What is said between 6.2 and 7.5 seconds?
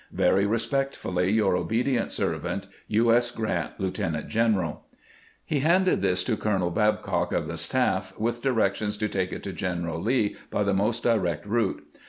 to Colonel Babcock of